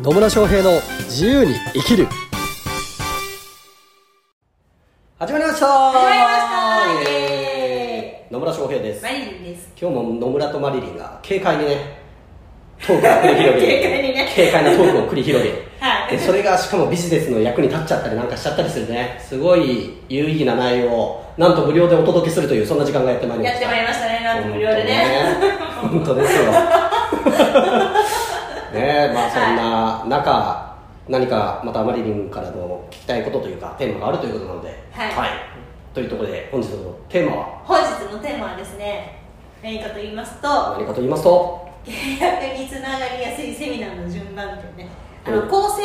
[0.00, 2.06] 野村翔平の自由に生きる。
[5.18, 5.66] 始まりました。
[5.66, 6.24] 始まりま
[6.94, 7.10] した。
[7.10, 9.02] イエ野村翔平です。
[9.02, 9.72] マリリンです。
[9.80, 11.98] 今日も野村とマリリンが軽快にね
[12.86, 13.80] トークを繰り広げ。
[13.82, 14.32] 軽快にね。
[14.36, 15.50] 軽快なトークを繰り広げ。
[15.80, 16.12] はい。
[16.12, 19.20] でそれがしかもビジネスの役に立っちゃったりなんかしちゃったりするね。
[19.20, 23.62] すごい有意義な内容をなんと無料でお届けするというそんな時間がやってまいりました。
[23.62, 24.20] やってまいりましたね。
[24.22, 25.58] なんと無料でね。
[25.82, 26.52] 本当ですよ
[29.18, 30.76] まあそんな中
[31.08, 34.68] 何かまたマリリンからの聞きたいことというかテーマがあるということなので。
[34.92, 35.30] はい。
[35.94, 37.46] というところで本日のテーマは？
[37.64, 39.18] 本日のテーマはですね
[39.62, 41.68] 何かと言いますと何かと言いますと？
[41.84, 44.88] 契約につながりやすいセミナーの順番っていうね。
[45.24, 45.48] あのうん。
[45.48, 45.82] 構成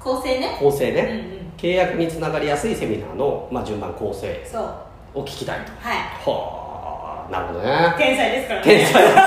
[0.00, 0.56] 構成ね。
[0.58, 1.52] 構成ね、うんうん。
[1.56, 4.58] 契約につながりやすいセミナーの、まあ、順番構成そ
[5.14, 5.20] う。
[5.20, 5.72] を聞きたいと。
[5.78, 5.96] はい。
[6.24, 7.94] はあなるほどね。
[7.98, 8.66] 天才ですからね。
[8.66, 9.22] 天才ですそう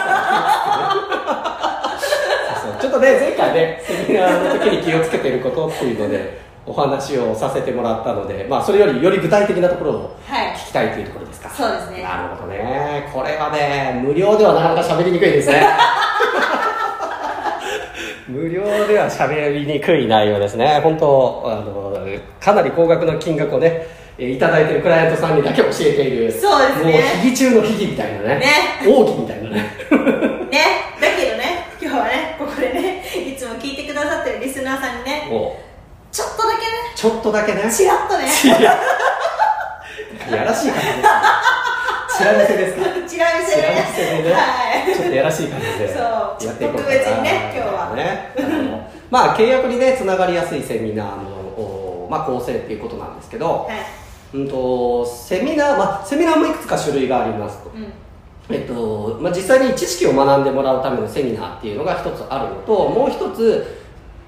[2.71, 2.81] そう。
[2.81, 10.55] ちょっとね前回ねセミナーの時に気をつけてることっていうのでお話をさせてもらったので、まあ、それよりより具体的なところをはい。
[10.55, 11.49] 聞きたいというところですか。
[11.49, 12.01] そうですね。
[12.03, 13.09] なるほどね。
[13.13, 15.67] これはね無料ではなかなか喋りにくいですね。
[18.27, 20.79] 無料では喋りにくい内容ですね。
[20.81, 21.95] 本当あの
[22.39, 23.85] かなり高額の金額をね
[24.17, 26.31] えーいただいてるクライアントさんにだけ教えている。
[26.31, 26.93] そうですね。
[26.93, 28.27] もう秘技中の秘技みたいなね。
[28.39, 28.45] ね。
[28.87, 29.55] 奥義みたいなね
[30.51, 30.59] ね
[31.01, 35.59] だけどね今日はねここでねいつも聞いてくださってるリスナーさんにねも
[36.11, 37.71] ちょっとだけねうちょっとだけね。
[37.71, 38.25] チラッとね。
[40.27, 41.03] いやらしい感じですね。
[42.17, 42.81] チラ見せですか？
[43.07, 43.61] チラ見せで
[44.23, 44.33] ね。
[44.33, 44.95] はい。
[44.95, 46.89] ちょっとやらしい感じでやっていこうかな。
[46.89, 47.95] 特別にね今日は。
[47.95, 48.33] ね。
[49.11, 54.37] まあ契約にねつながりやすいセミナーのおまあ構成っていうことなんですけど、はい。
[54.37, 57.63] うんとセミナーまあセミナーもいくつか種類があります。
[57.63, 57.93] と、うん。
[58.49, 63.84] えっとまあ、実際に知識を学んでもらうためのセミナーっていうのが一つあるのともう一つ、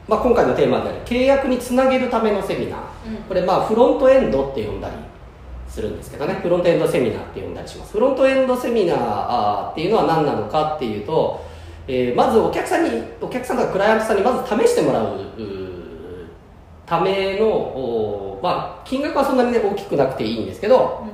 [0.08, 3.16] まあ、今回のテーマである契約につなげるためのセミナー、うん。
[3.28, 4.96] これまあフロントエンドって呼んだり
[5.68, 6.36] するんですけどね。
[6.36, 7.92] フロントエンドセミナーって呼んだりします。
[7.92, 11.46] フロントエンドセミナーっていうのは何なのかっていうと、
[11.88, 15.20] えーまずお客さんにお客さんとかクライアントさんにまず試してもらう
[16.86, 21.06] ためのまあ金額はそんなにね大きくなくていいんですけど、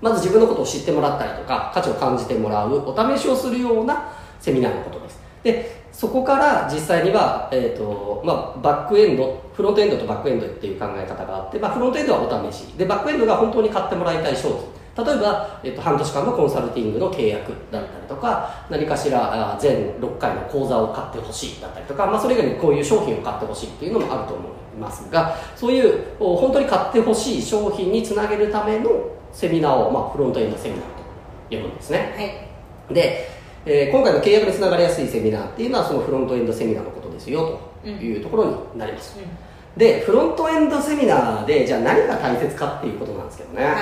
[0.00, 5.20] まず自分のことを知ってもらったりとか価値を感じてもらうお試しをするようなセミナーのことです。
[5.42, 12.64] でそこから実際には、えーとまあ、バックエンドフロントエンドとバックエンドっていう考え方があって、まあ、フロントエンドはお試し。
[12.78, 14.82] でバックエンドが本当に買ってもらいたい商品。
[14.94, 28.90] 例えば、えー、と半年間のコンサルティングの契約だったりとか何かしらあ全6回の講座を買ってほしいだったりとか、まあ、それ以外にこういう商品を買ってほしいっていうのもあると思いますがそういうお本当に買ってほしい商品につなげるための
[29.32, 32.14] セミナーを、まあ、フロントエンドセミナーと呼ぶんですね。
[32.14, 32.94] はい。
[32.94, 39.16] で、えー今回の契約につながりやすいセミナーっていうのはそのフロントエンドセミナーのことですよというところになります、
[39.76, 43.74] でフロントエンドセミナーでじゃあ何が大切かっていうことなんですけどね、はい。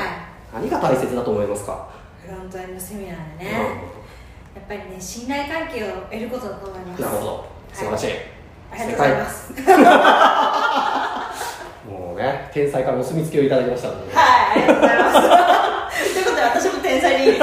[0.52, 1.88] 何が大切だと思いますか、
[2.22, 3.50] フロントエンドセミナーでね、
[4.54, 7.02] やっぱりね信頼関係を得ることだと思います。
[7.02, 7.46] なるほど。
[7.72, 8.06] 素晴らしい、
[8.72, 9.52] ありがとうございます。
[11.88, 16.12] もうね天才からお墨付きをいただきましたので、はいありがとうございます。
[16.12, 17.40] ということで私も天才でいいです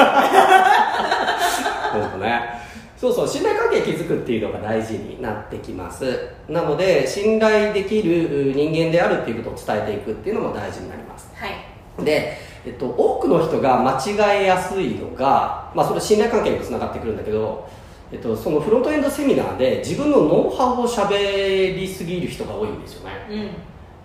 [2.19, 2.77] ね。
[2.97, 6.29] そうそう信頼関係築くっていうのが大事になってきます。
[6.49, 11.29] なので信頼できる人間であるっていうことを伝えていくっていうのも大事になります。
[11.35, 12.03] はい。
[12.03, 17.69] で、えっと、多くの人が間違えやすいのが、まあ、それ信頼関係にもつながってくるんだけど、
[18.11, 23.55] えっと、そのフロントエンドセミナーで自分のノウハウをしゃべりすぎる人が多いんですよね。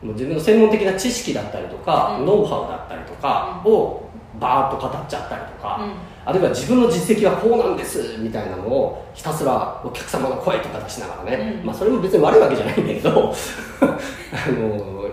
[0.03, 0.13] うん。
[0.15, 2.27] 自分の専門的な知識だったりとか、うん。
[2.27, 5.93] ノウハウだったりとかをバーッと語っちゃったりとか、うん。
[6.25, 11.67] あるいは自分の実績はこうなんですみたいなのをひたすらお客様の声とか出しながらね、うん。
[11.67, 13.35] まあ、それも別に悪いわけじゃないんだけど
[13.83, 15.07] あの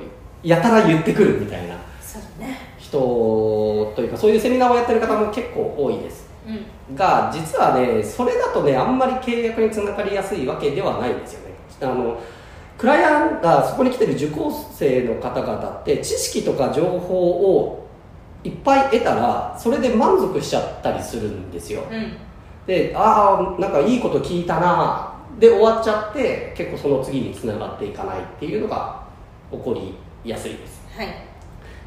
[0.44, 1.75] やたら言ってくるみたいな
[2.78, 2.97] 人
[3.96, 6.30] というかそういうセミナーをやってる方も結構多いです。
[6.47, 6.96] うん。
[6.96, 11.56] が実はねそれだとねあんまり契約につながりやすいわけではないんですよね。
[11.81, 12.19] あの
[12.77, 17.88] クライアントがそこに来てる受講生の方々って知識とか情報を
[18.44, 21.83] いっぱい得たらそれで満足しちゃったりするんですよ。
[21.91, 22.18] うん。
[22.65, 25.13] でああなんかいいこと聞いたな。
[25.39, 29.03] で終わっちゃって結構その次につながっていかないっていうのが
[29.51, 29.95] 起こり
[30.30, 30.81] やすいです。
[30.95, 31.07] はい。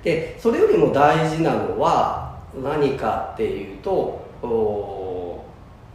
[0.02, 5.44] でそれよりも大事なのは何かっていうとお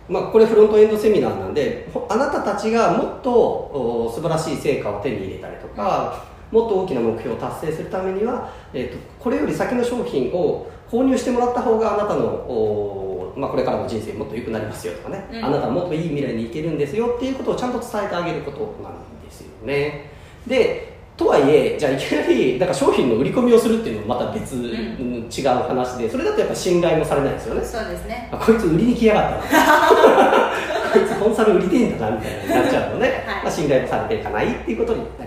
[0.09, 15.45] まあ、これフロントエンドセミナーなんでほあなたたちがもっとお素晴らしい成果を手に入れたりとか、もっと大きな目標を達成するためには、えー、とこれより先の商品を購入してもらった方があなたのおまあ、これからの人生もっと良くなりますよとかね、うん。
[15.45, 20.11] あなたはもっといい未来に行けるんですよっていうことをちゃんと伝えてあげることなんですよね。
[20.47, 25.27] でとはいえじゃあいきなりなんか商品の売り込みをするっていうのもまた別、ん。
[25.29, 27.63] 違う話でそれだとやっぱ信頼もされないですよね。
[27.63, 28.29] そうですね。
[28.31, 30.51] あこいつ売りに来やがったな
[30.93, 33.43] こいつコンサル売りてえんだなみたいになっちゃうので、 はい。
[33.43, 35.26] まあ、信頼もされていかないっていうことになりま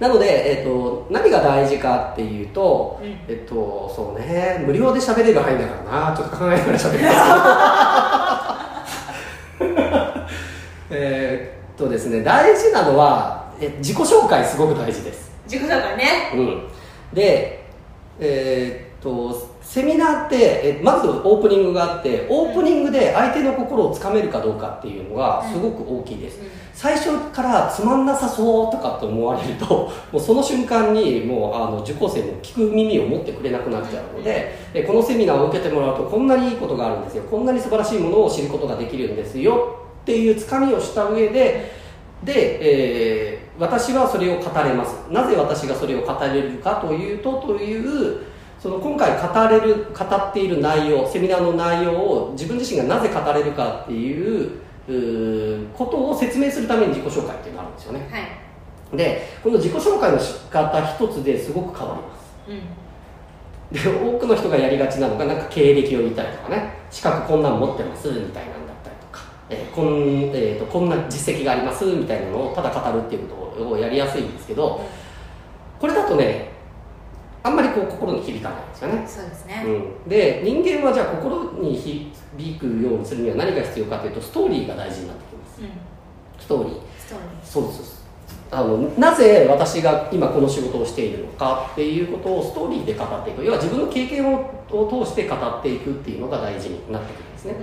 [0.00, 3.08] なので、えっと何が大事かっていうと、うん。
[3.28, 7.10] えっとそうね無料で喋れる範囲だからなちょっと考えながら喋りま
[8.86, 8.96] す。
[10.90, 15.30] えーっとですね大事なのはえ自己紹介すごく大事です。
[15.44, 16.32] 自己紹介ね。
[16.34, 16.68] うん、
[17.12, 17.64] で、
[18.18, 26.46] えーっとセミナーってえまずオープニングがあってオープニングで相手の心をつかめるかどうかっていうのがすごく大きいです、うん。
[26.74, 37.24] 最初からつまんなさそうとかって思われると もうその瞬間にもうあの受講生も聞く耳を持ってくれなくなっちゃうので、えこのセミナーを受けてもらうとこんなにいいことがあるんですよ。
[37.30, 41.70] こんなに素晴らしいものを知ることができるんですよっていうつかみをした上で
[42.22, 44.94] で、えー私はそれを語れます。
[45.10, 48.20] なぜ私がそれを語れるかというとという
[48.60, 54.50] その今回語れる語っている内容セミナーの内容を自分自身がなぜ語れるかっていう
[55.74, 58.08] ことを説明するために自己紹介っていうのがあるんですよね。
[58.10, 58.18] は
[58.94, 58.96] い。
[58.96, 62.60] でこの自己紹介の仕方一つですごく変わりま
[63.88, 63.88] す。
[63.88, 64.02] うん。
[64.02, 66.74] で多くの人がやりがちなのがなんか経歴を言ったりとかね。
[66.90, 74.84] 資格こんなん持ってますみたいなんだったりとか、えーこんえーとこんな実績がありますみたいなのをただ語るっていうことをやりやすいんですけど
[75.78, 76.49] これだとね
[77.42, 79.64] あんまりこう心に響かないんですよね、そうですね。
[79.66, 85.60] うん、で人間はじゃあ心に響くようにするには何が必要かというとストーリーが大事になってきます。
[85.60, 85.68] うん。
[86.38, 86.74] ストーリー。
[86.98, 87.28] ストーリー。
[87.44, 87.76] そうです。
[87.76, 88.00] そうです
[88.52, 93.44] あのなぜ私が今この仕事をしているのかっていうことをストーリーで語っていく。
[93.44, 97.54] 要は自分の経験をを通して語っていくっていうのが大事になってくるんですね、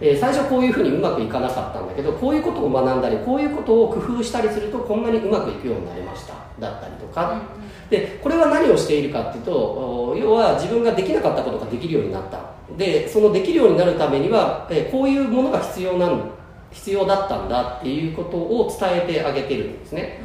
[0.00, 6.34] えー最初こういうふうにうまくいかなかったんだけどこういうことを学んだりこういうことを工夫したりするとこんなにうまくいくようになりました。
[6.58, 12.40] だったりとか、うんでこれは何をしているかっていうとお要は自分ができなかったことができるようになった。
[12.78, 16.30] でそのできるようになるためには、えーこういうものが必要なん
[16.72, 20.20] 必要だったんだっていうことを伝えてあげてるんですね。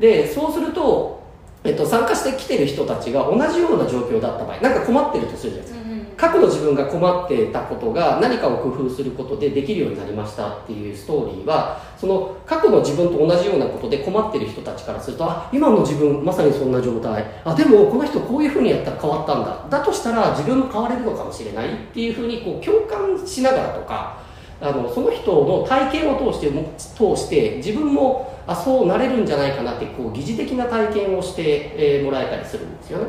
[0.00, 1.22] でそうすると、
[1.64, 5.85] えっと、参加してきてる人たちが同じような状況だった場合なんか困ってるとするじゃないですか
[6.16, 17.24] 過去の自分が困ってたことが何かを工夫することでできるようになりましたっていうストーリーはその過去の自分と同じようなことで困ってる人たちからするとあ今の自分まさにそんな状態。
[17.44, 19.78] あでもこの人こういうふうにやったら変わったんだ。
[19.78, 24.18] だとしたら自分も変われるのかもしれないっていうふうにこう共感しながらとか
[24.60, 33.06] あのその人の体験を通しても通して自分もあそうなれるんじゃないかなってこう疑似的な体験をして、えーもらえたりするんですよね。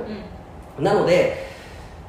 [0.77, 0.83] うん。
[0.83, 1.56] なので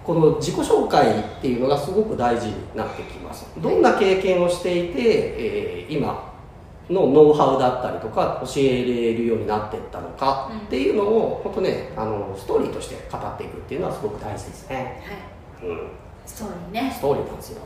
[0.09, 3.47] この自己紹介っていうのがすごく大事になってきます。
[3.59, 6.33] どんな経験をしていて、えー今
[6.89, 15.03] のノウハウだったりとか教えれるようになっていったのかっていうのを本当ねあのストーリーとして語っていくっていうのはすごく大事ですね、
[15.61, 15.71] はい。
[15.71, 15.91] うん、
[16.25, 16.93] ストーリーね。
[16.95, 17.63] ストーリーなんですよ。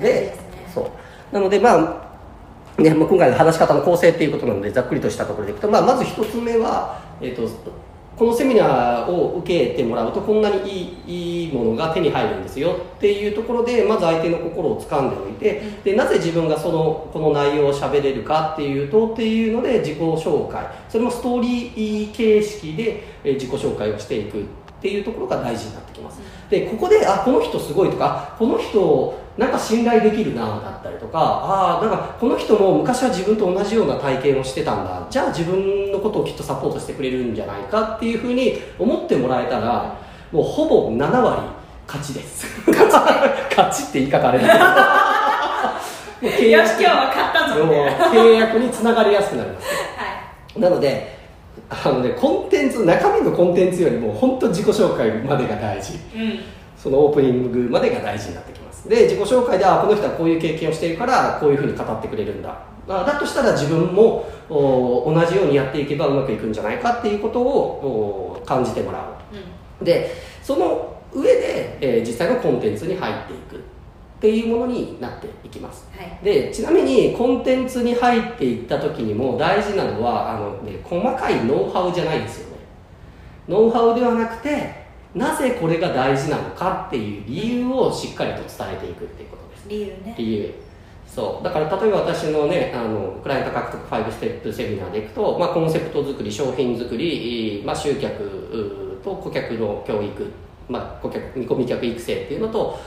[0.00, 0.36] でね。
[0.74, 1.34] そう。
[1.34, 7.48] なのでまあね、まあ今回の話し方の構成っていうことなのでざっくりとしたところでいくと、まあ、まず一つ目は、えー、と
[8.16, 20.66] このセミナーを受けてもらうとこんなにいいいいものが手に入るんですよっていうところでまず相手の心を掴んでおいてでなぜ自分がそのこの内容を喋れるかっていうとっていうので自己紹介。
[20.88, 24.44] それもストーリー形式でえー自己紹介をしていくっ
[24.80, 26.20] ていうところが大事になってきます
[26.50, 35.06] でここであこの人すごいとかこの人なんか信頼できるなだったりとかああなんかこの人も昔は自分と同じような体験をしてたんだ。
[35.10, 39.98] じゃあ自分のことをきっとサポートしてくれるんじゃないかっていうふうに思ってもらえたら
[40.32, 41.42] もうほぼ7割
[41.86, 42.46] 勝ちです。
[42.70, 42.90] 勝
[43.72, 43.88] ち。
[43.88, 44.64] って言い方あれだけど。
[46.22, 47.64] もう契よし約今日は買ったぞ。
[47.64, 49.66] もうみたいな契約につながりやすくなります。
[49.66, 49.72] は
[50.56, 50.60] い。
[50.60, 51.15] なので
[51.68, 55.94] あのねコンテンツ中身のコンテンツよりも本当自己紹介までが大事。
[56.14, 56.40] うん。
[56.76, 58.88] そのオープニングまでが大事になってきます。
[58.88, 62.56] で自己紹介であこの人はこういう経験をしているからこういうふうに語ってくれるんだ。
[62.88, 69.00] あだとしたら自分もお同じようにやっていけばうまくいくんじゃないかっていうことをお感じてもら
[69.80, 69.84] う。
[69.84, 73.45] でその上で、えー実際のコンテンツに入っていく
[74.26, 75.88] っていうものになっていきます。
[75.96, 76.18] はい。
[76.24, 82.56] でちなみにコンテンツに入っていった時にも大事なのはあの、ね、細かいノウハウじゃないですよね。
[83.48, 89.68] ノウハウではなくてなぜこれが大事なのかっていう理由をしっかりと伝えていくっていうことです。
[89.68, 90.14] 理由ね。
[90.18, 90.54] 理由。
[91.06, 91.44] そう。
[91.44, 100.32] だから例えば私のねあのクライアント獲得5ステップセミナーでいくと、まあ、コンセプト作り商品作り、まあ、集客と顧客の教育、
[100.68, 102.78] まあ、顧客見込み客育成っていうのとお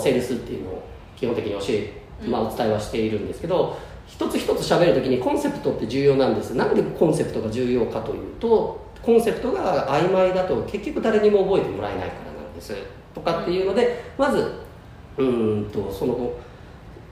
[0.00, 0.82] セールスっていうのを
[1.16, 1.92] 基本的に教え、
[2.28, 6.54] まあ、お伝えはしているんですけど一つ一つ喋るときにコンセプトって重要なんです。
[6.54, 12.74] なんでコンセプトが重要かというとコンセプトが曖昧だと結局誰にも覚えてもらえないからなんです。
[13.14, 14.52] とかっていうのでまず
[15.18, 16.32] うんとその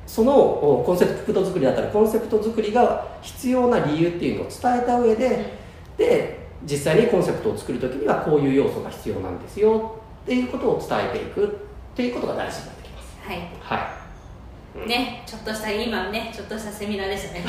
[0.06, 5.52] そのコンセプト作りだったらコンセプト作りが必要な理由っていうのを伝えた上で、
[5.98, 11.66] で実際にコンセプトを作る時にはこういう要素が必要なんですよっていうことを伝えていく。
[11.96, 13.16] っていうことが大事になってきます。
[13.26, 13.38] はい。
[13.60, 13.96] は
[14.84, 14.88] い。
[14.88, 17.42] ねちょっとした今ねちょっとしたセミナーでしたね。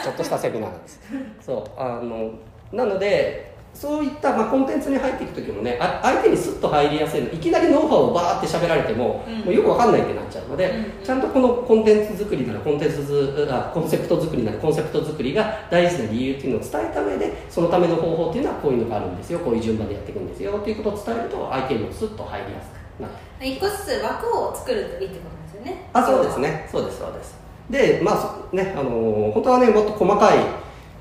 [0.00, 1.00] ちょっとしたセミナーなん です。
[1.40, 2.30] そうあの
[2.72, 9.38] なのでそういった、まあ、コンテンツに入っていく時もねあ相手にスッと入りやすいいきなりノウハウをバーって喋られても,、うん。
[9.40, 11.04] もうよくわかんないってなっちゃうので、うんうん。
[11.04, 19.40] ちゃんとこのコンテンツ作りならコンテンツずあコンセプト作りならコンセプト作りが大事な理由っていうのを伝えた上でそのための方法っていうのはこういうのがあるんですよ。
[19.40, 25.90] こういう順番でやっていくんですよっていうことを伝えると相手にもスッと入りやすくなって一個ずつ枠を作るといいってことですよね。
[25.92, 26.66] あそうですね。
[26.72, 27.36] そうですそうです。
[27.68, 30.38] でまあそねあのー本当はねもっと細かい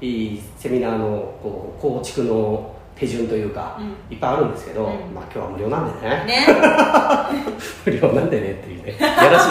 [0.01, 5.13] いいセミナーのこう構築の手順というか、ういっぱいあるんですけど、うん。
[5.13, 6.25] まあ今日は無料なんでね。
[6.25, 6.47] ね。
[7.85, 8.95] 無料なんでねっていうね。
[8.99, 9.47] やらしい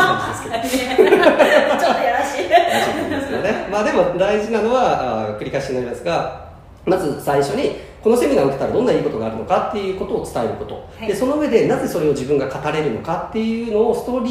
[0.48, 1.10] 感じですけど。
[1.10, 2.50] ちょっとやらしい。
[2.50, 3.68] やらしい感じですよね。
[3.70, 6.44] まあでも大事なのはあー繰り返しになりますが
[6.86, 11.08] まず最初にこのセミナーを受けたらどんないいことがあるのかっていうことを伝えること、はい。
[11.08, 14.30] でその上でなぜそれを自分が語れるのかっていうのをストーリ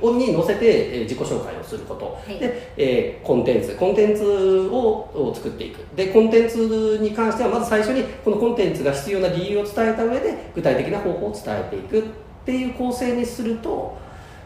[0.00, 2.38] ーに載せてえー自己紹介をすること、はい。
[2.38, 3.74] で、えーコンテンツ。
[3.74, 4.22] コンテンツ
[4.70, 5.78] をを作っていく。
[5.96, 12.02] でコンテンツに関してはまず最初にこのコンテンツが必要な理由を伝えた上で具体的な方法を伝えていくっ
[12.46, 13.98] ていう構成にすると、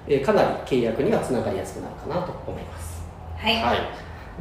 [0.09, 3.03] えーかなり契約にはつながりやすくなるかなと思います。
[3.37, 3.79] はい、はい、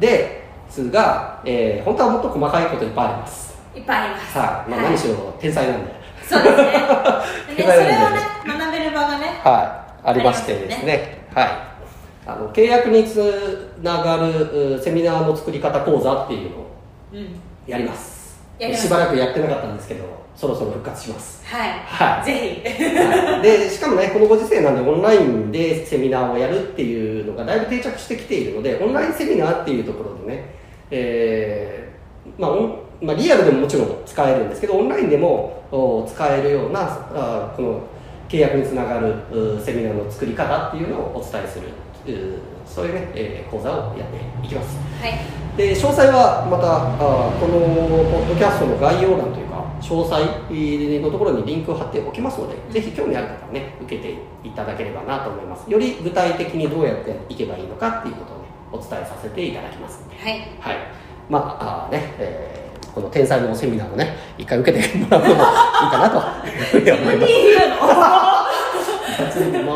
[0.00, 4.38] ですが、えー本当はもっと細かいこといっぱいあります、い、っぱいあります。
[4.38, 4.90] はいまあ、はい。
[4.90, 5.92] 何しろ天才なんで、
[6.28, 6.72] そうですね。
[7.56, 7.62] で。
[7.62, 11.26] ねそれをね学べる場がねはい、ありましてですね。
[11.34, 11.48] はい、
[12.26, 16.66] あの契約につながるうセミナーの作り方講座っていうのを
[17.12, 17.40] うん。
[17.66, 18.22] やります。
[18.74, 20.04] しばらくやってなかったんですけど
[20.36, 21.44] そろそろ復活します。
[21.44, 22.24] はい、はい。
[22.24, 22.96] ぜひ。
[22.96, 23.42] はい。
[23.42, 30.54] でしかもねこのご時世なんでオンラインでセミナーをやるっていうのがだいぶ定着してきているのでオンラインセミナーっていうところでね、
[30.90, 32.50] えーまあ
[33.02, 37.80] まあ、リアルでももちろん使えるんですけどオンラインでもお使えるようなあこの
[38.28, 41.68] 契約につながるうセミナーの作り方っていうのをお伝えする
[42.06, 44.76] うそういうね、えー講座をやっていきます。
[45.00, 45.12] はい。
[45.56, 47.60] で詳細はまたあこの
[48.08, 50.24] ポッドキャストの概要欄というか詳細
[51.02, 55.70] のところにリンクを貼っておきますので、ぜひ興味ある方はね受けていただければなと思います。
[55.70, 60.32] より具体的にどうやっていけばいいのかっていうことをねお伝えさせていただきますはい。
[60.58, 60.76] はい。
[61.28, 62.61] まああね、えー
[62.94, 67.32] この天才のセミナーをね一回受けてもらうのもいいかなというふうに思います
[67.80, 68.42] あ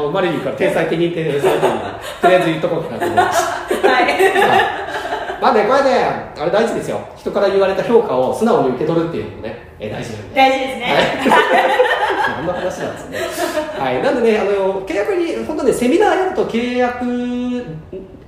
[0.07, 1.85] 生まれるから天才って認定されたんで
[2.23, 3.43] とりあえず言っとこうかなと思います
[3.87, 4.87] はい
[5.41, 7.07] まあね、これね、あれ大事ですよ。
[7.15, 10.35] 人から言われた評価を素直に受け取るっていうのもね、えー大事なんで。
[10.35, 10.97] 大事ですね
[12.37, 13.19] こんな話なんですね。
[13.79, 14.03] はい。
[14.03, 17.05] なんでね、あの、契約に、本当ね、セミナーやると契約、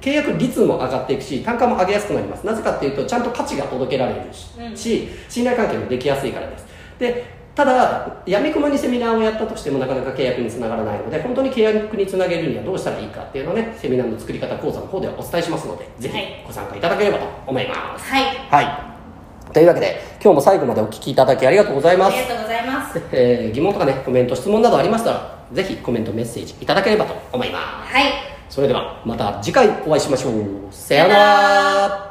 [0.01, 2.47] 契約率も上がっていくし、単価も上げやすくなります。
[2.47, 6.67] なぜかっていうと、ちゃんと価値が届けられるし、うんし信頼関係もできやすいからです。
[6.99, 7.25] で、
[7.55, 18.05] ただ、やみくもにセミナーをやったとしてもなかなか契約につながらないので、本当に契約につなげるにはどうしたらいいかっていうのをね、セミナーの作り方講座の方ではお伝えしますので、ぜひはいご参加いただければと思います。
[18.13, 19.53] はいはい。
[19.53, 22.29] というわけで、今日も最後までお聞きいただきありがとうございますあり。
[22.29, 27.93] がとうございますえー疑問とかね、コメント、質問などありましたら、ぜひコメント、メッセージいただければと思います。
[27.93, 30.35] はいそれでは、また次回お会いしましょう。
[30.71, 32.08] さようなら。